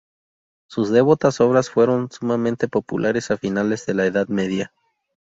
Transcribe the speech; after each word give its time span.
Sus 0.67 0.89
devotas 0.89 1.39
obras 1.41 1.69
fueron 1.69 2.09
sumamente 2.09 2.67
populares 2.67 3.29
a 3.29 3.37
finales 3.37 3.85
de 3.85 3.93
la 3.93 4.07
Edad 4.07 4.29
Media. 4.29 4.73